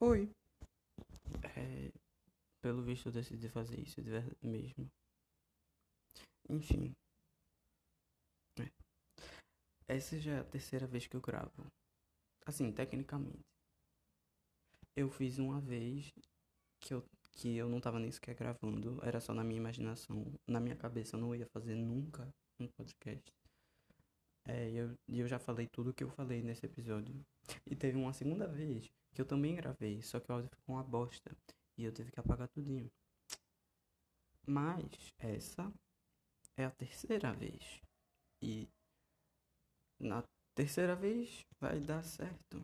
Oi. 0.00 0.30
É, 1.56 1.90
pelo 2.60 2.82
visto 2.82 3.06
eu 3.08 3.12
decidi 3.12 3.48
fazer 3.48 3.80
isso 3.80 4.02
de 4.02 4.10
verdade 4.10 4.36
mesmo. 4.42 4.90
Enfim. 6.50 6.94
É. 8.60 8.68
Essa 9.88 10.18
já 10.20 10.32
é 10.32 10.40
a 10.40 10.44
terceira 10.44 10.86
vez 10.86 11.06
que 11.06 11.16
eu 11.16 11.20
gravo. 11.22 11.66
Assim, 12.44 12.70
tecnicamente. 12.72 13.40
Eu 14.94 15.10
fiz 15.10 15.38
uma 15.38 15.60
vez 15.62 16.12
que 16.80 16.92
eu, 16.92 17.02
que 17.32 17.56
eu 17.56 17.68
não 17.68 17.80
tava 17.80 17.98
nem 17.98 18.12
sequer 18.12 18.34
gravando, 18.34 19.00
era 19.02 19.18
só 19.18 19.32
na 19.32 19.42
minha 19.42 19.60
imaginação. 19.60 20.26
Na 20.46 20.60
minha 20.60 20.76
cabeça 20.76 21.16
eu 21.16 21.20
não 21.20 21.34
ia 21.34 21.46
fazer 21.46 21.74
nunca 21.74 22.28
um 22.60 22.68
podcast. 22.68 23.32
É, 24.44 24.70
e 24.70 24.76
eu, 24.76 24.94
eu 25.08 25.26
já 25.26 25.38
falei 25.38 25.66
tudo 25.66 25.94
que 25.94 26.04
eu 26.04 26.10
falei 26.10 26.42
nesse 26.42 26.66
episódio. 26.66 27.18
E 27.66 27.74
teve 27.74 27.96
uma 27.96 28.12
segunda 28.12 28.46
vez 28.46 28.86
que 29.16 29.22
eu 29.22 29.26
também 29.26 29.56
gravei, 29.56 30.02
só 30.02 30.20
que 30.20 30.30
o 30.30 30.34
áudio 30.34 30.50
ficou 30.50 30.74
uma 30.74 30.84
bosta. 30.84 31.34
E 31.78 31.84
eu 31.84 31.92
tive 31.92 32.12
que 32.12 32.20
apagar 32.20 32.48
tudinho. 32.48 32.92
Mas 34.46 35.14
essa 35.18 35.72
é 36.54 36.66
a 36.66 36.70
terceira 36.70 37.32
vez. 37.32 37.80
E 38.42 38.68
na 39.98 40.22
terceira 40.54 40.94
vez 40.94 41.46
vai 41.58 41.80
dar 41.80 42.02
certo. 42.04 42.62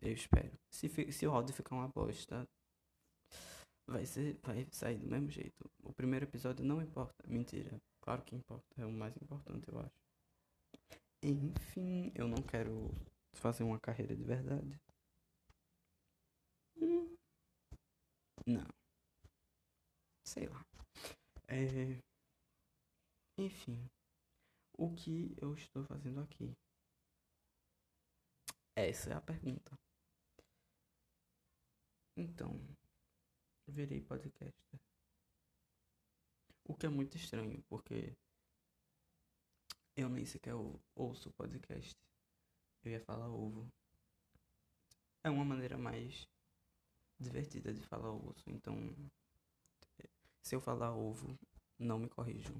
Eu 0.00 0.12
espero. 0.12 0.56
Se, 0.70 0.88
se 1.12 1.26
o 1.26 1.32
áudio 1.32 1.52
ficar 1.52 1.74
uma 1.74 1.88
bosta, 1.88 2.48
vai 3.88 4.06
ser. 4.06 4.38
Vai 4.44 4.68
sair 4.70 4.98
do 4.98 5.08
mesmo 5.08 5.28
jeito. 5.30 5.68
O 5.82 5.92
primeiro 5.92 6.26
episódio 6.26 6.64
não 6.64 6.80
importa. 6.80 7.26
Mentira. 7.26 7.76
Claro 8.00 8.22
que 8.22 8.36
importa. 8.36 8.66
É 8.80 8.86
o 8.86 8.92
mais 8.92 9.16
importante, 9.16 9.66
eu 9.66 9.80
acho. 9.80 10.00
Enfim, 11.24 12.12
eu 12.14 12.28
não 12.28 12.40
quero 12.40 12.94
fazer 13.38 13.64
uma 13.64 13.78
carreira 13.80 14.14
de 14.16 14.24
verdade. 14.24 14.80
Hum. 16.76 17.16
Não. 18.46 18.66
Sei 20.24 20.46
lá. 20.46 20.64
É... 21.48 22.00
Enfim. 23.38 23.88
O 24.78 24.94
que 24.94 25.34
eu 25.40 25.54
estou 25.54 25.84
fazendo 25.84 26.20
aqui? 26.20 26.54
Essa 28.74 29.10
é 29.10 29.14
a 29.14 29.20
pergunta. 29.20 29.74
Então, 32.16 32.52
virei 33.68 34.00
podcaster. 34.00 34.80
O 36.64 36.74
que 36.74 36.86
é 36.86 36.88
muito 36.88 37.16
estranho, 37.16 37.62
porque 37.68 38.16
eu 39.96 40.08
nem 40.08 40.26
sequer 40.26 40.54
ouço 40.94 41.32
podcast. 41.32 41.94
Eu 42.86 42.92
ia 42.92 43.00
falar 43.00 43.28
ovo. 43.28 43.68
É 45.24 45.28
uma 45.28 45.44
maneira 45.44 45.76
mais 45.76 46.28
divertida 47.18 47.74
de 47.74 47.82
falar 47.82 48.12
osso. 48.12 48.48
Então, 48.48 48.76
se 50.40 50.54
eu 50.54 50.60
falar 50.60 50.94
ovo, 50.94 51.36
não 51.76 51.98
me 51.98 52.08
corrijam. 52.08 52.54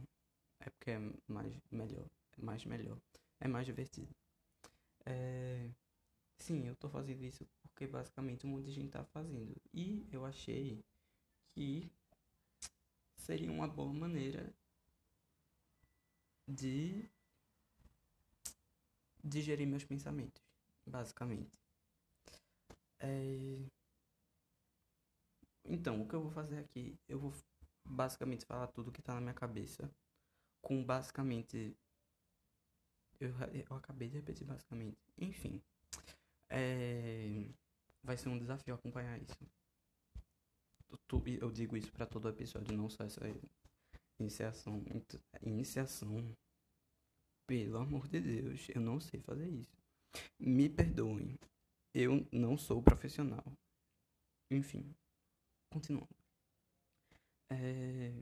É 0.58 0.68
porque 0.68 0.90
é 0.90 0.98
mais 1.28 1.56
melhor. 1.70 2.10
É 2.36 2.42
mais 2.42 2.64
melhor. 2.64 2.98
É 3.38 3.46
mais 3.46 3.66
divertido. 3.66 4.12
É... 5.04 5.70
Sim, 6.38 6.66
eu 6.66 6.74
tô 6.74 6.88
fazendo 6.88 7.22
isso 7.24 7.46
porque 7.62 7.86
basicamente 7.86 8.48
um 8.48 8.50
monte 8.50 8.64
de 8.64 8.72
gente 8.72 8.90
tá 8.90 9.04
fazendo. 9.04 9.54
E 9.72 10.08
eu 10.10 10.26
achei 10.26 10.84
que 11.54 11.88
seria 13.16 13.52
uma 13.52 13.68
boa 13.68 13.92
maneira 13.92 14.52
de 16.48 17.08
digerir 19.26 19.66
meus 19.66 19.84
pensamentos, 19.84 20.42
basicamente. 20.86 21.58
É... 22.98 23.58
Então, 25.64 26.00
o 26.00 26.08
que 26.08 26.14
eu 26.14 26.22
vou 26.22 26.30
fazer 26.30 26.58
aqui? 26.58 26.98
Eu 27.08 27.18
vou 27.18 27.34
basicamente 27.84 28.46
falar 28.46 28.68
tudo 28.68 28.92
que 28.92 29.02
tá 29.02 29.14
na 29.14 29.20
minha 29.20 29.34
cabeça. 29.34 29.90
Com 30.62 30.84
basicamente. 30.84 31.76
Eu, 33.20 33.30
eu 33.68 33.76
acabei 33.76 34.08
de 34.08 34.16
repetir 34.16 34.46
basicamente. 34.46 34.98
Enfim. 35.18 35.62
É... 36.48 37.48
Vai 38.02 38.16
ser 38.16 38.28
um 38.28 38.38
desafio 38.38 38.74
acompanhar 38.74 39.20
isso. 39.20 39.36
Eu 41.40 41.50
digo 41.50 41.76
isso 41.76 41.92
para 41.92 42.06
todo 42.06 42.28
episódio, 42.28 42.76
não 42.76 42.88
só 42.88 43.04
essa 43.04 43.20
iniciação. 44.20 44.82
Iniciação 45.42 46.36
pelo 47.46 47.78
amor 47.78 48.08
de 48.08 48.20
Deus, 48.20 48.68
eu 48.74 48.80
não 48.80 49.00
sei 49.00 49.20
fazer 49.20 49.48
isso. 49.48 49.76
Me 50.38 50.68
perdoem. 50.68 51.38
Eu 51.94 52.26
não 52.32 52.58
sou 52.58 52.82
profissional. 52.82 53.44
Enfim, 54.50 54.94
continuando. 55.72 56.14
É... 57.50 58.12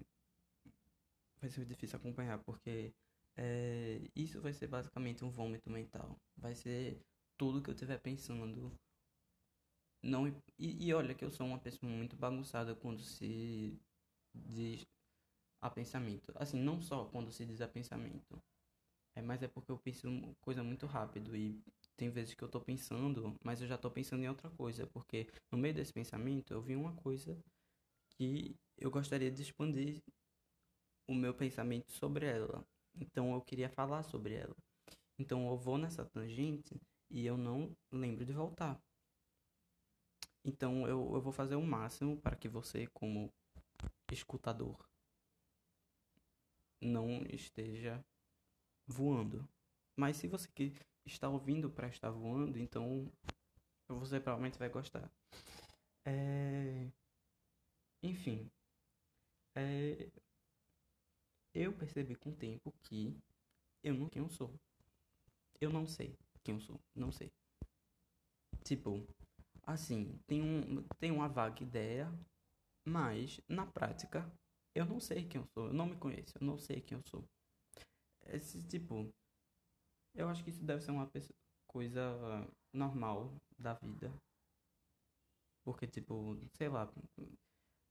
Vai 1.40 1.50
ser 1.50 1.64
difícil 1.64 1.96
acompanhar, 1.96 2.38
porque 2.44 2.92
é... 3.36 4.00
isso 4.14 4.40
vai 4.40 4.52
ser 4.52 4.68
basicamente 4.68 5.24
um 5.24 5.30
vômito 5.30 5.70
mental. 5.70 6.18
Vai 6.36 6.54
ser 6.54 7.00
tudo 7.36 7.62
que 7.62 7.70
eu 7.70 7.74
estiver 7.74 7.98
pensando. 7.98 8.72
Não... 10.02 10.28
E, 10.58 10.86
e 10.86 10.94
olha 10.94 11.14
que 11.14 11.24
eu 11.24 11.30
sou 11.30 11.46
uma 11.46 11.58
pessoa 11.58 11.90
muito 11.90 12.16
bagunçada 12.16 12.74
quando 12.74 13.02
se 13.02 13.78
diz 14.34 14.86
a 15.60 15.70
pensamento. 15.70 16.32
Assim, 16.36 16.58
não 16.60 16.80
só 16.80 17.06
quando 17.06 17.32
se 17.32 17.46
diz 17.46 17.60
a 17.60 17.68
pensamento 17.68 18.40
é, 19.14 19.22
mas 19.22 19.42
é 19.42 19.48
porque 19.48 19.70
eu 19.70 19.78
penso 19.78 20.08
coisa 20.41 20.62
muito 20.62 20.86
rápido 20.86 21.36
e 21.36 21.62
tem 21.97 22.10
vezes 22.10 22.34
que 22.34 22.42
eu 22.42 22.48
tô 22.48 22.60
pensando, 22.60 23.36
mas 23.44 23.60
eu 23.60 23.69
já 23.69 23.78
tô 23.78 23.91
pensando 23.91 24.22
em 24.22 24.28
outra 24.28 24.50
coisa, 24.50 24.86
porque 24.88 25.28
no 25.50 25.58
meio 25.58 25.75
desse 25.75 25.92
pensamento 25.92 26.52
eu 26.52 26.60
vi 26.60 26.75
uma 26.75 26.94
coisa 26.94 27.38
que 28.10 28.56
eu 28.76 28.91
gostaria 28.91 29.30
de 29.30 29.42
expandir 29.42 30.02
o 31.06 31.14
meu 31.14 31.34
pensamento 31.34 31.92
sobre 31.92 32.26
ela. 32.26 32.66
Então 32.94 33.34
eu 33.34 33.41
queria 33.41 33.69
falar 33.69 34.02
sobre 34.02 34.34
ela. 34.34 34.56
Então 35.19 35.48
eu 35.48 35.56
vou 35.56 35.78
nessa 35.78 36.04
tangente 36.04 36.81
e 37.10 37.25
eu 37.25 37.36
não 37.36 37.76
lembro 37.92 38.25
de 38.25 38.32
voltar. 38.32 38.81
Então 40.44 40.86
eu, 40.86 41.14
eu 41.14 41.20
vou 41.20 41.32
fazer 41.32 41.54
o 41.56 41.62
máximo 41.62 42.16
para 42.16 42.36
que 42.36 42.48
você, 42.48 42.86
como 42.88 43.32
escutador, 44.10 44.76
não 46.81 47.25
esteja 47.31 48.04
voando. 48.86 49.48
Mas 49.96 50.16
se 50.16 50.28
você 50.28 50.48
que 50.48 50.72
está 51.06 51.28
ouvindo 51.28 51.70
para 51.70 51.88
estar 51.88 52.10
voando, 52.10 52.58
então 52.58 53.10
você 53.88 54.20
provavelmente 54.20 54.58
vai 54.58 54.68
gostar. 54.68 55.10
É... 56.06 56.90
Enfim, 58.02 58.50
é... 59.56 60.10
eu 61.54 61.72
percebi 61.72 62.14
com 62.16 62.30
o 62.30 62.36
tempo 62.36 62.72
que 62.82 63.16
eu 63.82 63.94
não 63.94 64.08
quem 64.08 64.22
eu 64.22 64.28
sou. 64.28 64.52
Eu 65.60 65.70
não 65.70 65.86
sei 65.86 66.18
quem 66.42 66.56
eu 66.56 66.60
sou, 66.60 66.80
não 66.94 67.10
sei. 67.10 67.32
Tipo, 68.64 69.06
assim, 69.62 70.18
tem, 70.26 70.42
um, 70.42 70.82
tem 70.98 71.10
uma 71.10 71.28
vaga 71.28 71.62
ideia, 71.62 72.12
mas 72.86 73.40
na 73.48 73.66
prática 73.66 74.30
eu 74.74 74.84
não 74.84 75.00
sei 75.00 75.26
quem 75.26 75.40
eu 75.40 75.46
sou, 75.46 75.68
eu 75.68 75.72
não 75.72 75.86
me 75.86 75.96
conheço, 75.96 76.36
eu 76.38 76.46
não 76.46 76.58
sei 76.58 76.80
quem 76.80 76.98
eu 76.98 77.04
sou 77.04 77.24
esse 78.28 78.62
tipo. 78.64 79.08
Eu 80.14 80.28
acho 80.28 80.44
que 80.44 80.50
isso 80.50 80.64
deve 80.64 80.80
ser 80.82 80.90
uma 80.92 81.10
coisa 81.66 82.02
normal 82.72 83.34
da 83.58 83.74
vida. 83.74 84.12
Porque, 85.64 85.86
tipo, 85.86 86.36
sei 86.56 86.68
lá. 86.68 86.90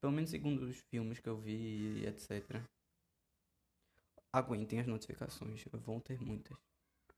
Pelo 0.02 0.14
menos 0.14 0.30
segundo 0.30 0.64
os 0.64 0.78
filmes 0.90 1.20
que 1.20 1.30
eu 1.30 1.38
vi, 1.38 2.06
etc. 2.06 2.62
Aguentem 4.32 4.80
as 4.80 4.88
notificações. 4.88 5.64
Vão 5.72 6.00
ter 6.00 6.20
muitas. 6.22 6.58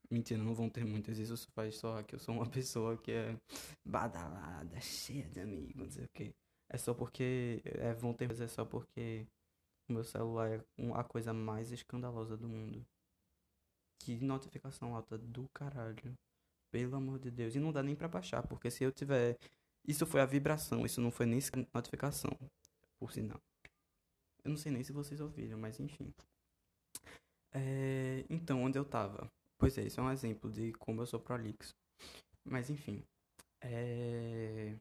Mentira, 0.10 0.42
não 0.44 0.54
vão 0.54 0.70
ter 0.70 0.86
muitas. 0.86 1.18
Isso 1.18 1.48
faz 1.52 1.76
só 1.78 2.02
que 2.04 2.16
eu 2.16 2.20
sou 2.20 2.36
uma 2.36 2.46
pessoa 2.50 2.98
que 2.98 3.12
é 3.12 3.38
badalada, 3.84 4.80
cheia 4.82 5.28
de 5.30 5.40
amigos, 5.40 5.76
não 5.76 5.90
sei 5.90 6.06
o 6.06 6.10
que. 6.10 6.34
É 6.70 6.78
só 6.78 6.94
porque. 6.94 7.62
É, 7.66 7.94
vão 7.94 8.14
ter, 8.14 8.28
mas 8.28 8.42
é 8.42 8.48
só 8.48 8.66
porque 8.66 9.28
o 9.90 9.94
meu 9.94 10.04
celular 10.04 10.52
é 10.52 10.64
a 10.94 11.04
coisa 11.04 11.34
mais 11.34 11.72
escandalosa 11.72 12.38
do 12.38 12.48
mundo. 12.48 12.86
Que 14.00 14.16
notificação 14.18 14.96
alta 14.96 15.18
do 15.18 15.48
caralho. 15.50 16.18
Pelo 16.72 16.96
amor 16.96 17.20
de 17.20 17.32
Deus. 17.32 17.56
E 17.56 17.60
não 17.60 17.72
dá 17.72 17.82
nem 17.82 17.96
pra 17.96 18.08
baixar, 18.08 18.46
porque 18.48 18.70
se 18.70 18.84
eu 18.84 18.92
tiver. 18.92 19.38
Isso 19.88 20.06
foi 20.06 20.22
a 20.22 20.26
vibração, 20.26 20.86
isso 20.86 21.00
não 21.00 21.12
foi 21.12 21.26
nem 21.26 21.40
notificação. 21.74 22.32
Por 23.00 23.12
sinal. 23.12 23.42
Eu 24.44 24.50
não 24.52 24.58
sei 24.58 24.72
nem 24.72 24.84
se 24.84 24.92
vocês 24.92 25.20
ouviram, 25.22 25.58
mas 25.58 25.80
enfim. 25.80 26.14
É... 27.52 28.26
Então, 28.30 28.64
onde 28.64 28.78
eu 28.78 28.86
tava? 28.86 29.32
Pois 29.58 29.78
é, 29.78 29.84
isso 29.84 30.00
é 30.00 30.04
um 30.04 30.12
exemplo 30.12 30.52
de 30.52 30.74
como 30.74 31.02
eu 31.02 31.06
sou 31.06 31.20
prolixo. 31.20 31.74
Mas 32.44 32.70
enfim. 32.70 33.04
É... 33.62 34.76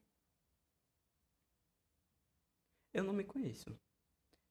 Eu 2.93 3.03
não 3.03 3.13
me 3.13 3.23
conheço. 3.23 3.77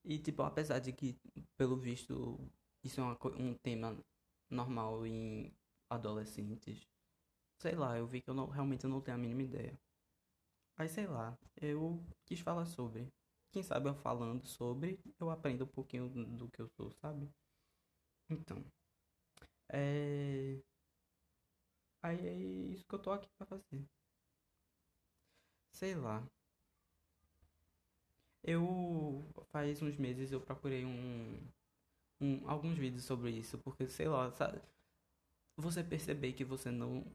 E, 0.03 0.19
tipo, 0.19 0.43
apesar 0.43 0.79
de 0.79 0.91
que, 0.91 1.17
pelo 1.57 1.75
visto, 1.75 2.39
isso 2.83 3.01
é 3.01 3.03
uma, 3.03 3.17
um 3.37 3.55
tema 3.55 3.97
normal 4.49 5.05
em 5.05 5.53
adolescentes. 5.89 6.87
Sei 7.59 7.75
lá, 7.75 7.97
eu 7.97 8.07
vi 8.07 8.21
que 8.21 8.29
eu 8.29 8.33
não, 8.33 8.47
realmente 8.47 8.87
não 8.87 9.01
tenho 9.01 9.17
a 9.17 9.19
mínima 9.19 9.43
ideia. 9.43 9.79
Aí 10.77 10.87
sei 10.89 11.07
lá, 11.07 11.37
eu 11.61 12.03
quis 12.25 12.39
falar 12.39 12.65
sobre. 12.65 13.07
Quem 13.51 13.63
sabe 13.63 13.89
eu 13.89 13.95
falando 13.95 14.45
sobre, 14.45 14.99
eu 15.19 15.29
aprendo 15.29 15.63
um 15.63 15.67
pouquinho 15.67 16.09
do 16.09 16.49
que 16.49 16.61
eu 16.61 16.67
sou, 16.69 16.91
sabe? 16.91 17.29
Então. 18.29 18.63
É. 19.69 20.59
Aí 22.01 22.25
é 22.27 22.33
isso 22.33 22.85
que 22.87 22.95
eu 22.95 22.99
tô 22.99 23.11
aqui 23.11 23.27
pra 23.37 23.45
fazer. 23.47 23.85
Sei 25.71 25.93
lá. 25.95 26.23
Eu 28.43 29.25
faz 29.51 29.81
uns 29.81 29.97
meses 29.97 30.31
eu 30.31 30.39
procurei 30.39 30.85
um, 30.85 31.39
um 32.21 32.47
alguns 32.49 32.77
vídeos 32.77 33.03
sobre 33.05 33.31
isso, 33.31 33.57
porque 33.59 33.87
sei 33.87 34.07
lá, 34.07 34.31
sabe? 34.31 34.61
Você 35.57 35.83
perceber 35.83 36.33
que 36.33 36.43
você 36.45 36.71
não 36.71 37.05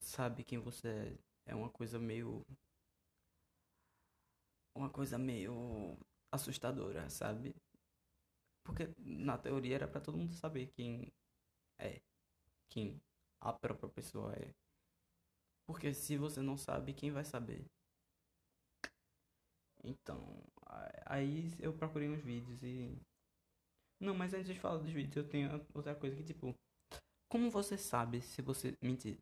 sabe 0.00 0.44
quem 0.44 0.58
você 0.58 0.88
é, 1.46 1.52
é 1.52 1.54
uma 1.54 1.70
coisa 1.70 1.98
meio 1.98 2.44
uma 4.74 4.90
coisa 4.90 5.18
meio 5.18 5.96
assustadora, 6.32 7.08
sabe? 7.10 7.54
Porque 8.64 8.88
na 8.98 9.38
teoria 9.38 9.76
era 9.76 9.88
para 9.88 10.00
todo 10.00 10.18
mundo 10.18 10.34
saber 10.34 10.68
quem 10.76 11.12
é, 11.78 12.00
quem 12.70 13.00
a 13.40 13.52
própria 13.52 13.88
pessoa 13.88 14.32
é. 14.34 14.54
Porque 15.66 15.94
se 15.94 16.16
você 16.16 16.40
não 16.42 16.56
sabe, 16.56 16.92
quem 16.94 17.10
vai 17.10 17.24
saber? 17.24 17.64
Então, 19.82 20.42
aí 21.06 21.50
eu 21.58 21.72
procurei 21.74 22.08
uns 22.08 22.22
vídeos 22.22 22.62
e. 22.62 22.98
Não, 24.04 24.14
mas 24.14 24.34
antes 24.34 24.48
de 24.48 24.60
falar 24.60 24.76
dos 24.76 24.90
vídeos, 24.90 25.16
eu 25.16 25.26
tenho 25.26 25.66
outra 25.72 25.94
coisa 25.94 26.14
que, 26.14 26.22
tipo. 26.22 26.54
Como 27.26 27.50
você 27.50 27.78
sabe 27.78 28.20
se 28.20 28.42
você 28.42 28.76
mentir? 28.82 29.18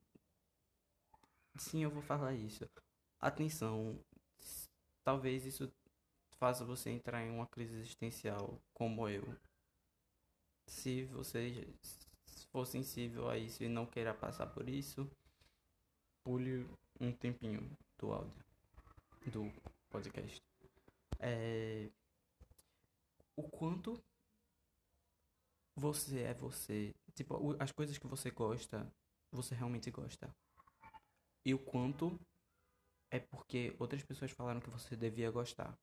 Sim, 1.57 1.85
eu 1.85 1.91
vou 1.91 2.03
falar 2.03 2.35
isso. 2.35 2.69
Atenção, 3.21 3.97
talvez 5.05 5.47
isso 5.47 5.73
faça 6.33 6.65
você 6.65 6.91
entrar 6.91 7.23
em 7.23 7.31
uma 7.31 7.47
crise 7.47 7.77
existencial, 7.77 8.61
como 8.75 9.09
eu. 9.09 9.23
Se 10.67 11.05
você 11.05 11.65
for 12.51 12.67
sensível 12.67 13.31
a 13.31 13.39
isso 13.39 13.63
e 13.63 13.69
não 13.69 13.87
queira 13.87 14.13
passar 14.13 14.49
por 14.49 14.69
isso, 14.69 15.09
pule 16.25 16.69
um 17.01 17.13
tempinho 17.13 17.71
do 17.99 18.13
áudio, 18.13 18.45
do 19.27 19.53
podcast. 19.91 20.43
É... 21.21 21.89
O 23.37 23.45
quanto 23.45 24.03
você 25.77 26.21
é 26.23 26.35
você. 26.35 26.95
Tipo, 27.15 27.57
as 27.61 27.73
coisas 27.73 27.99
que 27.99 28.07
você 28.07 28.31
gosta, 28.31 28.91
você 29.31 29.55
realmente 29.55 29.91
gosta. 29.91 30.31
E 31.45 31.53
o 31.55 31.59
quanto 31.59 32.19
é 33.11 33.19
porque 33.21 33.75
outras 33.79 34.03
pessoas 34.03 34.31
falaram 34.31 34.61
que 34.61 34.71
você 34.71 34.97
devia 34.97 35.31
gostar. 35.31 35.77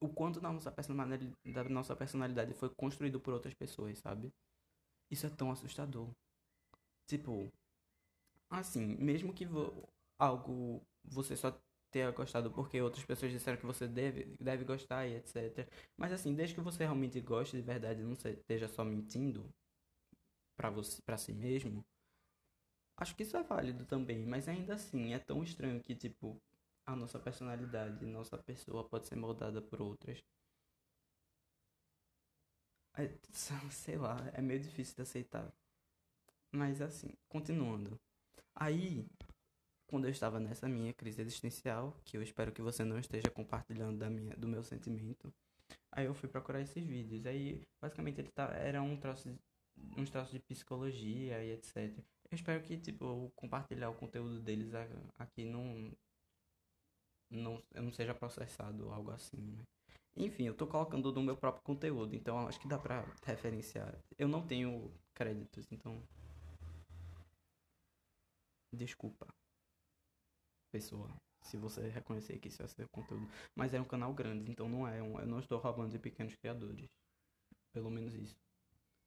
O 0.00 0.08
quanto 0.08 0.40
da 0.40 0.50
nossa 0.50 0.72
personalidade, 0.72 1.30
da 1.44 1.64
nossa 1.64 1.94
personalidade 1.94 2.54
foi 2.54 2.70
construído 2.70 3.20
por 3.20 3.34
outras 3.34 3.52
pessoas, 3.54 3.98
sabe? 3.98 4.32
Isso 5.10 5.26
é 5.26 5.30
tão 5.30 5.50
assustador. 5.50 6.08
Tipo, 7.06 7.52
assim, 8.48 8.96
mesmo 8.96 9.34
que 9.34 9.46
algo 10.18 10.80
você 11.04 11.36
só 11.36 11.50
tenha 11.90 12.10
gostado 12.10 12.50
porque 12.50 12.80
outras 12.80 13.04
pessoas 13.04 13.32
disseram 13.32 13.58
que 13.58 13.66
você 13.66 13.86
deve, 13.88 14.36
deve 14.40 14.64
gostar 14.64 15.06
e 15.06 15.16
etc. 15.16 15.68
Mas 15.96 16.12
assim, 16.12 16.34
desde 16.34 16.54
que 16.54 16.60
você 16.60 16.84
realmente 16.84 17.20
goste 17.20 17.56
de 17.56 17.62
verdade, 17.62 18.02
não 18.02 18.12
esteja 18.12 18.68
só 18.68 18.84
mentindo 18.84 19.48
para 20.56 20.70
você, 20.70 21.02
para 21.02 21.16
si 21.18 21.32
mesmo, 21.32 21.84
Acho 22.96 23.16
que 23.16 23.22
isso 23.24 23.36
é 23.36 23.42
válido 23.42 23.84
também, 23.86 24.24
mas 24.26 24.46
ainda 24.46 24.74
assim 24.74 25.14
é 25.14 25.18
tão 25.18 25.42
estranho 25.42 25.82
que, 25.82 25.94
tipo, 25.94 26.40
a 26.86 26.94
nossa 26.94 27.18
personalidade, 27.18 28.04
nossa 28.04 28.36
pessoa 28.38 28.86
pode 28.88 29.06
ser 29.08 29.16
moldada 29.16 29.60
por 29.62 29.80
outras. 29.80 30.22
É, 32.96 33.08
sei 33.70 33.96
lá, 33.96 34.16
é 34.34 34.40
meio 34.42 34.60
difícil 34.60 34.94
de 34.96 35.02
aceitar. 35.02 35.52
Mas 36.52 36.80
assim, 36.80 37.10
continuando. 37.28 37.98
Aí, 38.54 39.06
quando 39.90 40.04
eu 40.04 40.10
estava 40.10 40.38
nessa 40.38 40.68
minha 40.68 40.92
crise 40.94 41.20
existencial, 41.20 41.96
que 42.04 42.16
eu 42.16 42.22
espero 42.22 42.52
que 42.52 42.62
você 42.62 42.84
não 42.84 42.98
esteja 42.98 43.28
compartilhando 43.28 43.98
da 43.98 44.08
minha, 44.08 44.36
do 44.36 44.46
meu 44.46 44.62
sentimento, 44.62 45.34
aí 45.90 46.06
eu 46.06 46.14
fui 46.14 46.28
procurar 46.28 46.60
esses 46.60 46.86
vídeos. 46.86 47.26
Aí, 47.26 47.60
basicamente, 47.82 48.20
ele 48.20 48.30
tá, 48.30 48.54
era 48.54 48.80
um 48.80 48.96
troço, 48.96 49.28
uns 49.96 50.08
troços 50.08 50.32
de 50.32 50.38
psicologia 50.38 51.42
e 51.42 51.52
etc. 51.52 51.76
Eu 52.30 52.36
espero 52.36 52.62
que, 52.62 52.78
tipo, 52.78 53.32
compartilhar 53.34 53.90
o 53.90 53.96
conteúdo 53.96 54.40
deles 54.40 54.72
aqui 55.18 55.44
não, 55.44 55.92
não, 57.28 57.60
não 57.74 57.92
seja 57.92 58.14
processado 58.14 58.86
ou 58.86 58.92
algo 58.92 59.10
assim, 59.10 59.38
né? 59.38 59.64
Enfim, 60.16 60.44
eu 60.44 60.54
tô 60.54 60.66
colocando 60.66 61.10
do 61.10 61.22
meu 61.22 61.36
próprio 61.36 61.64
conteúdo, 61.64 62.14
então 62.14 62.46
acho 62.46 62.60
que 62.60 62.68
dá 62.68 62.78
pra 62.78 63.04
referenciar. 63.24 63.92
Eu 64.16 64.28
não 64.28 64.46
tenho 64.46 64.92
créditos, 65.14 65.66
então. 65.72 66.00
Desculpa, 68.72 69.26
pessoa, 70.70 71.08
se 71.42 71.56
você 71.56 71.88
reconhecer 71.88 72.38
que 72.38 72.48
isso 72.48 72.62
é 72.62 72.68
seu 72.68 72.88
conteúdo. 72.88 73.28
Mas 73.54 73.74
é 73.74 73.80
um 73.80 73.84
canal 73.84 74.12
grande, 74.14 74.50
então 74.50 74.68
não 74.68 74.86
é 74.86 75.02
um. 75.02 75.18
Eu 75.20 75.26
não 75.26 75.38
estou 75.38 75.58
roubando 75.58 75.90
de 75.92 75.98
pequenos 75.98 76.34
criadores. 76.36 76.88
Pelo 77.72 77.90
menos 77.90 78.14
isso. 78.14 78.36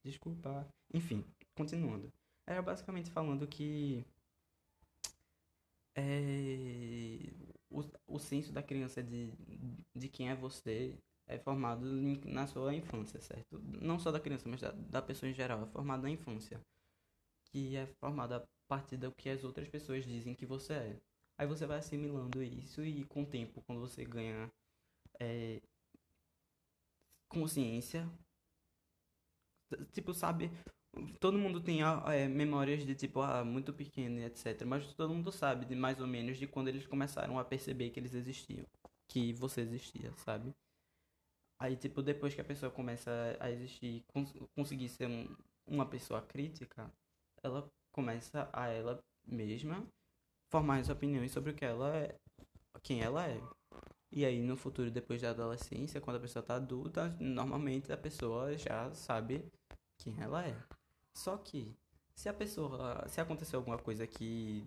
Desculpa. 0.04 0.68
Enfim, 0.94 1.26
continuando. 1.56 2.12
Era 2.46 2.62
basicamente 2.62 3.10
falando 3.10 3.48
que 3.48 4.06
é, 5.96 7.20
o, 7.70 7.84
o 8.08 8.20
senso 8.20 8.52
da 8.52 8.64
criança 8.64 9.02
de, 9.02 9.32
de 9.96 10.10
quem 10.10 10.30
é 10.30 10.36
você 10.36 10.98
é 11.28 11.38
formado 11.38 11.86
na 12.26 12.48
sua 12.48 12.74
infância, 12.74 13.22
certo? 13.22 13.60
Não 13.82 13.98
só 13.98 14.12
da 14.12 14.20
criança, 14.20 14.50
mas 14.50 14.62
da, 14.62 14.72
da 14.72 15.02
pessoa 15.02 15.30
em 15.30 15.34
geral, 15.34 15.64
é 15.64 15.68
formado 15.68 16.04
na 16.04 16.10
infância. 16.10 16.60
Que 17.46 17.76
é 17.76 17.86
formado 17.86 18.34
a 18.34 18.44
partir 18.68 18.98
do 18.98 19.12
que 19.12 19.30
as 19.30 19.44
outras 19.44 19.70
pessoas 19.70 20.06
dizem 20.06 20.36
que 20.36 20.46
você 20.46 20.74
é. 20.74 21.00
Aí 21.38 21.48
você 21.48 21.66
vai 21.66 21.80
assimilando 21.80 22.42
isso 22.44 22.84
e 22.84 23.04
com 23.06 23.24
o 23.24 23.26
tempo, 23.26 23.62
quando 23.64 23.82
você 23.82 24.06
ganha 24.06 24.52
é, 25.20 25.62
consciência, 27.30 28.08
tipo, 29.92 30.14
sabe 30.14 30.52
todo 31.20 31.38
mundo 31.38 31.60
tem 31.62 31.82
é, 31.82 32.28
memórias 32.28 32.86
de 32.86 32.96
tipo, 32.96 33.22
ah, 33.22 33.44
muito 33.44 33.74
pequeno 33.74 34.20
e 34.20 34.26
etc. 34.26 34.64
Mas 34.66 34.94
todo 34.94 35.14
mundo 35.14 35.32
sabe 35.32 35.66
de 35.66 35.76
mais 35.76 36.00
ou 36.00 36.08
menos 36.08 36.38
de 36.38 36.48
quando 36.48 36.68
eles 36.68 36.86
começaram 36.88 37.40
a 37.40 37.46
perceber 37.46 37.90
que 37.90 38.00
eles 38.00 38.14
existiam. 38.14 38.66
Que 39.08 39.34
você 39.34 39.62
existia, 39.62 40.12
sabe? 40.18 40.54
Aí, 41.60 41.76
tipo, 41.76 42.02
depois 42.02 42.36
que 42.36 42.42
a 42.42 42.44
pessoa 42.44 42.72
começa 42.72 43.38
a 43.40 43.50
existir, 43.50 44.04
cons 44.08 44.34
conseguir 44.56 44.90
ser 44.90 45.08
um, 45.08 45.36
uma 45.66 45.86
pessoa 45.86 46.22
crítica, 46.22 46.92
ela 47.42 47.70
começa 47.92 48.50
a 48.52 48.68
ela 48.68 49.04
mesma 49.26 49.86
formar 50.54 50.78
as 50.78 50.90
opiniões 50.90 51.32
sobre 51.32 51.50
o 51.50 51.56
que 51.56 51.66
ela 51.66 51.98
é, 51.98 52.16
quem 52.84 53.02
ela 53.02 53.26
é. 53.28 53.42
E 54.12 54.24
aí, 54.24 54.40
no 54.40 54.56
futuro, 54.56 54.92
depois 54.92 55.20
da 55.20 55.32
adolescência, 55.32 56.00
quando 56.00 56.18
a 56.18 56.20
pessoa 56.20 56.44
tá 56.44 56.58
adulta, 56.58 57.18
normalmente 57.20 57.92
a 57.92 57.98
pessoa 57.98 58.56
já 58.56 58.94
sabe 58.94 59.44
quem 59.98 60.16
ela 60.22 60.46
é. 60.46 60.56
Só 61.12 61.38
que, 61.38 61.76
se 62.16 62.30
a 62.30 62.34
pessoa, 62.36 63.04
se 63.08 63.20
acontecer 63.20 63.56
alguma 63.56 63.80
coisa 63.80 64.06
que 64.06 64.64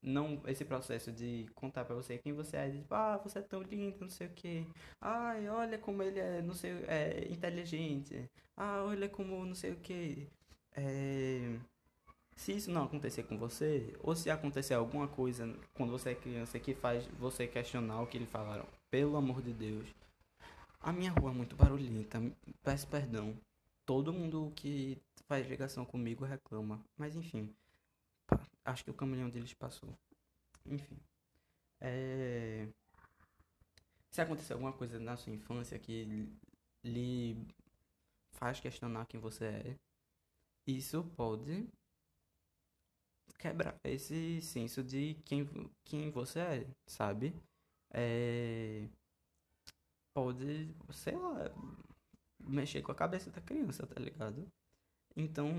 não 0.00 0.40
esse 0.46 0.64
processo 0.64 1.12
de 1.12 1.46
contar 1.54 1.84
para 1.84 1.94
você 1.94 2.16
quem 2.16 2.32
você 2.32 2.56
é, 2.56 2.70
de, 2.70 2.78
tipo, 2.78 2.94
ah, 2.94 3.18
você 3.18 3.40
é 3.40 3.42
tão 3.42 3.60
lindo, 3.60 3.98
não 4.00 4.08
sei 4.08 4.28
o 4.28 4.30
que. 4.30 4.66
Ai, 4.98 5.46
olha 5.50 5.78
como 5.78 6.02
ele 6.02 6.20
é, 6.20 6.40
não 6.40 6.54
sei, 6.54 6.72
é 6.86 7.28
inteligente. 7.30 8.30
Ah, 8.56 8.82
olha 8.82 9.10
como 9.10 9.44
não 9.44 9.54
sei 9.54 9.72
o 9.72 9.76
que. 9.76 10.26
É... 10.72 11.58
Se 12.38 12.52
isso 12.52 12.70
não 12.70 12.84
acontecer 12.84 13.24
com 13.24 13.36
você, 13.36 13.96
ou 14.00 14.14
se 14.14 14.30
acontecer 14.30 14.72
alguma 14.72 15.08
coisa 15.08 15.52
quando 15.74 15.90
você 15.90 16.10
é 16.10 16.14
criança 16.14 16.56
que 16.60 16.72
faz 16.72 17.04
você 17.18 17.48
questionar 17.48 18.00
o 18.00 18.06
que 18.06 18.16
lhe 18.16 18.26
falaram, 18.26 18.64
pelo 18.88 19.16
amor 19.16 19.42
de 19.42 19.52
Deus. 19.52 19.88
A 20.80 20.92
minha 20.92 21.10
rua 21.10 21.32
é 21.32 21.34
muito 21.34 21.56
barulhenta, 21.56 22.22
peço 22.62 22.86
perdão 22.86 23.36
todo 23.84 24.12
mundo 24.12 24.52
que 24.54 24.96
faz 25.26 25.48
ligação 25.48 25.84
comigo 25.84 26.24
reclama. 26.24 26.80
Mas 26.96 27.16
enfim, 27.16 27.52
acho 28.64 28.84
que 28.84 28.90
o 28.92 28.94
caminhão 28.94 29.28
deles 29.28 29.52
passou. 29.52 29.92
Enfim. 30.64 30.96
É... 31.80 32.68
Se 34.12 34.20
acontecer 34.20 34.52
alguma 34.52 34.72
coisa 34.72 35.00
na 35.00 35.16
sua 35.16 35.32
infância 35.32 35.76
que 35.76 36.28
lhe 36.84 37.36
faz 38.30 38.60
questionar 38.60 39.06
quem 39.06 39.18
você 39.18 39.44
é, 39.44 39.76
isso 40.68 41.02
pode 41.16 41.66
quebrar 43.38 43.78
esse 43.84 44.40
senso 44.42 44.82
de 44.82 45.14
quem, 45.24 45.48
quem 45.84 46.10
você 46.10 46.40
é, 46.40 46.66
sabe? 46.86 47.34
É... 47.90 48.88
Pode, 50.14 50.74
sei 50.92 51.16
lá, 51.16 51.50
mexer 52.40 52.82
com 52.82 52.92
a 52.92 52.94
cabeça 52.94 53.30
da 53.30 53.40
criança, 53.40 53.86
tá 53.86 54.00
ligado? 54.00 54.46
Então, 55.16 55.50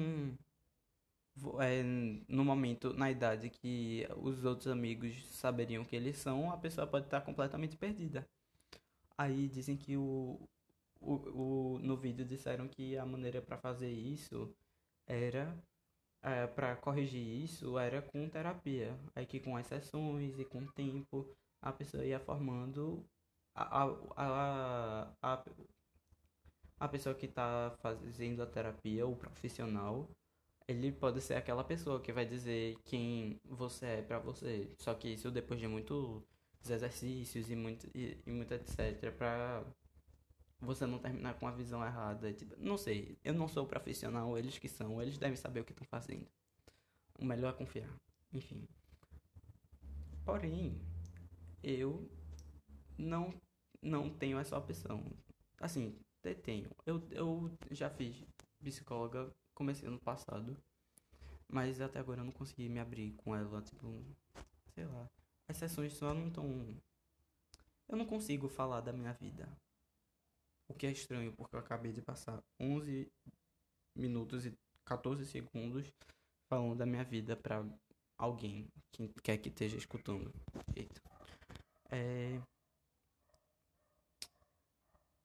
é, 1.62 1.84
no 2.28 2.44
momento, 2.44 2.94
na 2.94 3.10
idade 3.12 3.50
que 3.50 4.08
os 4.18 4.44
outros 4.44 4.68
amigos 4.68 5.26
saberiam 5.28 5.86
que 5.86 5.96
eles 5.96 6.18
são, 6.18 6.52
a 6.52 6.58
pessoa 6.58 6.88
pode 6.88 7.06
estar 7.06 7.22
completamente 7.22 7.78
perdida. 7.78 8.28
Aí 9.18 9.48
dizem 9.48 9.78
que 9.78 9.98
o, 9.98 10.40
o, 11.02 11.76
o 11.76 11.80
no 11.80 11.98
vídeo 11.98 12.26
disseram 12.26 12.68
que 12.68 12.98
a 12.98 13.06
maneira 13.06 13.42
para 13.42 13.58
fazer 13.58 13.92
isso 13.92 14.54
era 15.08 15.56
é, 16.22 16.48
para 16.48 16.76
corrigir 16.76 17.44
isso 17.44 17.78
era 17.78 18.02
com 18.02 18.30
terapia. 18.30 18.98
Aí 19.16 19.26
que 19.26 19.40
com 19.40 19.56
as 19.56 19.68
sessões 19.68 20.40
e 20.40 20.46
com 20.46 20.60
o 20.60 20.72
tempo 20.72 21.28
a 21.62 21.72
pessoa 21.72 22.06
ia 22.06 22.20
formando 22.20 23.06
a, 23.56 23.84
a, 23.84 23.96
a, 24.16 25.14
a, 25.22 25.46
a 26.80 26.88
pessoa 26.88 27.16
que 27.16 27.26
está 27.26 27.76
fazendo 27.82 28.42
a 28.42 28.46
terapia, 28.46 29.06
o 29.08 29.16
profissional, 29.16 30.10
ele 30.68 30.92
pode 30.92 31.22
ser 31.22 31.36
aquela 31.36 31.64
pessoa 31.64 32.00
que 32.00 32.14
vai 32.14 32.26
dizer 32.26 32.78
quem 32.86 33.40
você 33.46 33.86
é 33.86 34.02
pra 34.02 34.20
você. 34.20 34.70
Só 34.78 34.94
que 34.94 35.10
isso 35.10 35.32
depois 35.32 35.60
de 35.60 35.68
muitos 35.68 36.24
exercícios 36.70 37.50
e 37.50 37.56
muito, 37.56 37.90
e, 37.96 38.18
e 38.26 38.32
muito 38.32 38.54
etc. 38.54 39.12
Pra 39.18 39.64
você 40.60 40.86
não 40.86 41.00
terminar 41.00 41.36
com 41.36 41.48
a 41.48 41.52
visão 41.52 41.86
errada. 41.86 42.34
Tipo, 42.34 42.56
não 42.58 42.78
sei, 42.78 43.18
eu 43.24 43.34
não 43.34 43.48
sou 43.48 43.66
profissional, 43.66 44.38
eles 44.38 44.58
que 44.58 44.68
são, 44.68 45.02
eles 45.02 45.18
devem 45.18 45.36
saber 45.36 45.62
o 45.62 45.66
que 45.66 45.72
estão 45.72 45.88
fazendo. 45.88 46.28
O 47.20 47.26
melhor 47.26 47.54
é 47.54 47.58
confiar. 47.58 47.90
Enfim. 48.34 48.68
Porém, 50.26 50.80
eu 51.64 52.10
não 52.98 53.34
não 53.82 54.10
tenho 54.10 54.38
essa 54.38 54.58
opção. 54.58 55.04
Assim, 55.60 55.98
tenho. 56.44 56.70
Eu, 56.86 57.02
eu 57.12 57.52
já 57.72 57.90
fiz 57.90 58.26
psicóloga, 58.60 59.34
comecei 59.54 59.88
ano 59.88 60.00
passado, 60.00 60.58
mas 61.48 61.80
até 61.80 62.00
agora 62.00 62.22
eu 62.22 62.26
não 62.26 62.32
consegui 62.32 62.68
me 62.70 62.80
abrir 62.80 63.14
com 63.14 63.36
ela, 63.36 63.62
tipo, 63.62 64.04
sei 64.76 64.86
lá. 64.86 65.10
As 65.48 65.58
sessões 65.58 65.94
só 65.94 66.14
não 66.14 66.30
tão 66.30 66.78
eu 67.90 67.98
não 67.98 68.06
consigo 68.06 68.48
falar 68.48 68.82
da 68.82 68.94
minha 68.94 69.14
vida. 69.14 69.50
O 70.70 70.74
que 70.74 70.86
é 70.88 70.92
estranho, 70.92 71.34
porque 71.34 71.56
eu 71.56 71.60
acabei 71.60 71.92
de 71.92 72.02
passar 72.02 72.42
11 72.60 73.12
minutos 73.96 74.46
e 74.46 74.58
14 74.86 75.26
segundos 75.26 75.92
falando 76.48 76.78
da 76.78 76.86
minha 76.86 77.04
vida 77.04 77.36
pra 77.36 77.66
alguém 78.18 78.72
que 78.92 79.10
quer 79.22 79.38
que 79.38 79.50
esteja 79.50 79.78
escutando. 79.78 80.32
Eita. 80.76 81.02
É... 81.92 82.40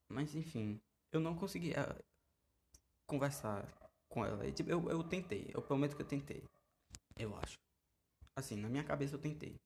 Mas 0.08 0.34
enfim, 0.34 0.80
eu 1.12 1.20
não 1.20 1.36
conseguia 1.36 1.96
conversar 3.06 3.66
com 4.08 4.24
ela. 4.24 4.50
Tipo, 4.52 4.70
eu, 4.70 4.88
eu 4.90 5.02
tentei, 5.04 5.50
eu 5.52 5.62
prometo 5.62 5.96
que 5.96 6.02
eu 6.02 6.06
tentei. 6.06 6.42
Eu 7.16 7.36
acho. 7.36 7.58
Assim, 8.36 8.56
na 8.56 8.68
minha 8.68 8.84
cabeça 8.84 9.14
eu 9.14 9.20
tentei. 9.20 9.56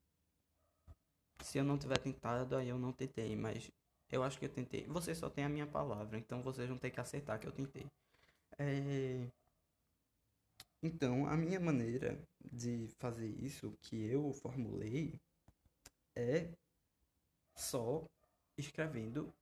Se 1.42 1.58
eu 1.58 1.64
não 1.64 1.78
tiver 1.78 1.98
tentado, 1.98 2.56
aí 2.56 2.68
eu 2.68 2.78
não 2.78 2.92
tentei, 2.92 3.36
mas 3.36 3.70
eu 4.10 4.22
acho 4.22 4.38
que 4.38 4.46
eu 4.46 4.48
tentei. 4.48 4.86
Você 4.86 5.14
só 5.14 5.28
tem 5.30 5.44
a 5.44 5.48
minha 5.48 5.66
palavra, 5.66 6.18
então 6.18 6.42
vocês 6.42 6.68
vão 6.68 6.78
ter 6.78 6.90
que 6.90 7.00
aceitar 7.00 7.38
que 7.38 7.46
eu 7.46 7.52
tentei. 7.52 7.86
É... 8.58 9.28
Então, 10.82 11.26
a 11.26 11.36
minha 11.36 11.58
maneira 11.58 12.20
de 12.52 12.88
fazer 12.98 13.28
isso 13.28 13.76
que 13.82 13.96
eu 14.06 14.32
formulei 14.32 15.14
é 16.16 16.48
só 17.56 18.04
escrevendo 18.56 19.32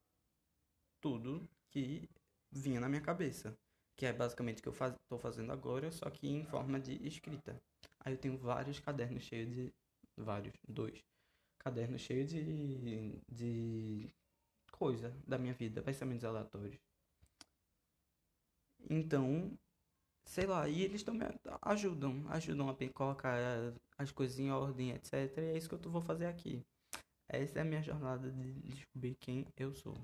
tudo 1.01 1.49
que 1.71 2.09
vinha 2.51 2.81
na 2.81 2.89
minha 2.89 3.03
cabeça, 3.03 3.57
que 3.97 4.07
é 4.07 4.13
basicamente 4.13 4.61
o 4.61 4.63
que 4.63 4.69
eu 4.69 4.73
faz, 4.73 4.95
tô 5.09 5.19
fazendo 5.19 5.53
agora, 5.53 5.91
só 5.93 6.09
que 6.11 6.29
em 6.29 6.45
forma 6.45 6.81
de 6.81 6.95
escrita. 7.07 7.61
Aí 8.01 8.15
eu 8.15 8.19
tenho 8.19 8.39
vários 8.39 8.81
cadernos 8.81 9.25
cheios 9.25 9.51
de 9.51 9.73
vários, 10.17 10.55
dois 10.67 11.05
cadernos 11.59 12.01
cheios 12.01 12.31
de 12.31 13.21
de 13.29 14.09
coisa 14.77 15.11
da 15.27 15.39
minha 15.39 15.55
vida, 15.55 15.83
pensamentos 15.83 16.25
aleatórios. 16.25 16.79
Então, 18.89 19.59
sei 20.25 20.47
lá, 20.47 20.69
e 20.69 20.83
eles 20.83 21.03
também 21.03 21.29
ajudam, 21.63 22.25
ajudam 22.29 22.69
a 22.71 22.77
colocar 22.93 23.39
as 23.99 24.13
coisas 24.13 24.39
em 24.39 24.51
ordem, 24.51 24.93
etc. 24.93 25.13
E 25.39 25.41
é 25.41 25.57
isso 25.57 25.69
que 25.69 25.75
eu 25.75 25.91
vou 25.91 26.03
fazer 26.03 26.27
aqui. 26.27 26.63
Essa 27.29 27.59
é 27.59 27.63
a 27.63 27.65
minha 27.65 27.83
jornada 27.83 28.31
de 28.31 28.53
descobrir 28.63 29.17
quem 29.17 29.47
eu 29.57 29.75
sou. 29.75 29.97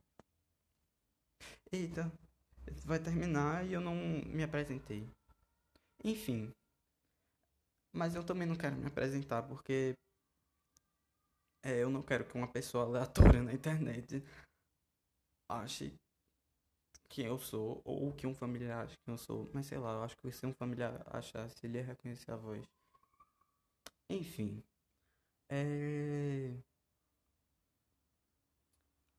Eita, 1.71 2.11
vai 2.85 2.99
terminar 2.99 3.67
e 3.67 3.73
eu 3.73 3.81
não 3.81 3.95
me 3.95 4.43
apresentei. 4.43 5.09
Enfim, 6.05 6.53
mas 7.93 8.15
eu 8.15 8.25
também 8.25 8.47
não 8.47 8.57
quero 8.57 8.77
me 8.77 8.87
apresentar 8.87 9.43
porque 9.43 9.95
é, 11.63 11.83
eu 11.83 11.91
não 11.91 12.03
quero 12.03 12.25
que 12.25 12.35
uma 12.37 12.49
pessoa 12.49 12.85
aleatória 12.85 13.41
na 13.43 13.53
internet 13.53 14.23
ache 15.61 15.95
quem 17.09 17.27
eu 17.27 17.39
sou 17.39 17.81
ou 17.85 18.13
que 18.13 18.27
um 18.27 18.35
familiar 18.35 18.85
ache 18.85 18.99
quem 19.05 19.15
eu 19.15 19.19
sou. 19.19 19.49
Mas 19.55 19.67
sei 19.67 19.79
lá, 19.79 19.93
eu 19.93 20.03
acho 20.03 20.17
que 20.17 20.33
se 20.33 20.45
um 20.45 20.53
familiar 20.53 21.01
achasse, 21.07 21.65
ele 21.65 21.79
ia 21.79 21.85
reconhecer 21.85 22.33
a 22.33 22.37
voz. 22.37 22.67
Enfim, 24.09 24.63
é. 25.51 26.57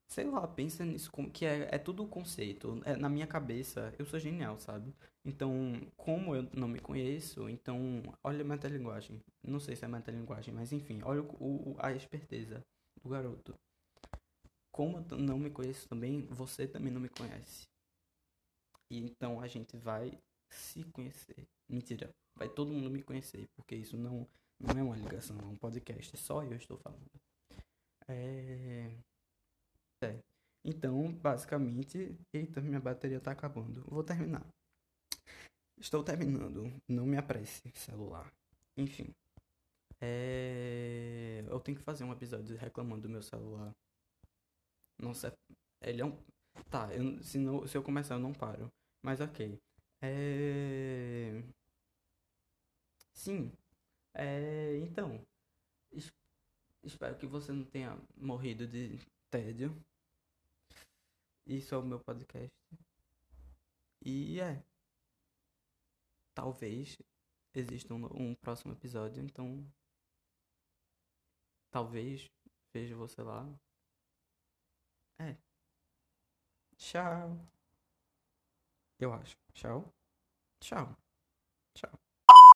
Sei 0.07 0.25
lá, 0.25 0.47
pensa 0.47 0.85
nisso 0.85 1.11
como 1.11 1.31
que 1.31 1.43
é, 1.45 1.67
é 1.71 1.77
tudo 1.79 2.05
conceito. 2.07 2.79
É, 2.85 2.95
na 2.95 3.09
minha 3.09 3.25
cabeça, 3.25 3.93
eu 3.97 4.05
sou 4.05 4.19
genial, 4.19 4.59
sabe? 4.59 4.93
Então, 5.25 5.73
como 5.97 6.35
eu 6.35 6.43
não 6.53 6.67
me 6.67 6.79
conheço, 6.79 7.49
então, 7.49 8.03
olha 8.23 8.41
a 8.41 8.45
metalinguagem. 8.47 9.19
Não 9.43 9.59
sei 9.59 9.75
se 9.75 9.85
é 9.85 9.87
metalinguagem, 9.87 10.53
mas 10.53 10.71
enfim, 10.71 11.01
olha 11.03 11.21
o, 11.23 11.71
o- 11.73 11.75
a 11.79 11.91
esperteza 11.93 12.63
do 13.01 13.09
garoto. 13.09 13.55
Como 14.73 14.97
eu 14.97 15.17
não 15.19 15.37
me 15.37 15.51
conheço 15.51 15.87
também, 15.87 16.25
você 16.25 16.67
também 16.67 16.91
não 16.91 16.99
me 16.99 17.09
conhece. 17.09 17.67
E 18.89 18.97
então 18.97 19.39
a 19.39 19.47
gente 19.47 19.77
vai 19.77 20.11
se 20.49 20.83
conhecer. 20.85 21.47
Mentira, 21.69 22.09
vai 22.35 22.49
todo 22.49 22.73
mundo 22.73 22.89
me 22.89 23.03
conhecer, 23.03 23.47
porque 23.55 23.75
isso 23.75 23.95
não, 23.95 24.27
não 24.59 24.79
é 24.79 24.83
uma 24.83 24.97
ligação, 24.97 25.37
é 25.39 25.45
um 25.45 25.55
podcast, 25.55 26.17
só 26.17 26.43
eu 26.43 26.57
estou 26.57 26.77
falando. 26.79 27.05
É. 28.07 28.91
É. 30.01 30.19
Então, 30.65 31.11
basicamente, 31.13 32.17
eita, 32.33 32.59
minha 32.59 32.79
bateria 32.79 33.19
tá 33.19 33.31
acabando. 33.31 33.83
Vou 33.87 34.03
terminar. 34.03 34.45
Estou 35.79 36.03
terminando. 36.03 36.73
Não 36.87 37.05
me 37.05 37.17
apresse, 37.17 37.69
celular. 37.75 38.33
Enfim. 38.75 39.13
É... 40.01 41.43
Eu 41.47 41.59
tenho 41.59 41.77
que 41.77 41.83
fazer 41.83 42.03
um 42.05 42.11
episódio 42.11 42.57
reclamando 42.57 43.03
do 43.03 43.09
meu 43.09 43.21
celular. 43.21 43.71
Nossa, 45.03 45.33
ele 45.81 46.01
é 46.01 46.05
um. 46.05 46.17
Tá, 46.69 46.93
eu- 46.93 47.21
se, 47.23 47.37
não, 47.37 47.67
se 47.67 47.77
eu 47.77 47.83
começar 47.83 48.15
eu 48.15 48.19
não 48.19 48.33
paro. 48.33 48.71
Mas 49.01 49.19
ok. 49.21 49.59
É... 50.01 51.43
Sim. 53.13 53.51
É... 54.13 54.77
Então. 54.79 55.25
es- 55.91 56.13
Espero 56.83 57.17
que 57.17 57.27
você 57.27 57.51
não 57.53 57.65
tenha 57.65 57.97
morrido 58.17 58.67
de 58.67 58.99
tédio. 59.31 59.75
Isso 61.47 61.73
é 61.73 61.77
o 61.77 61.83
meu 61.83 61.99
podcast. 62.01 62.51
E 64.05 64.39
é. 64.39 64.63
Talvez 66.35 66.97
exista 67.55 67.93
um, 67.93 68.05
um 68.13 68.35
próximo 68.35 68.71
episódio, 68.73 69.23
então. 69.23 69.65
Talvez 71.71 72.31
veja 72.73 72.95
você 72.95 73.21
lá. 73.21 73.45
É. 75.19 75.35
Tchau. 76.77 77.39
Eu 78.99 79.13
acho. 79.13 79.37
Tchau. 79.53 79.93
Tchau. 80.59 81.02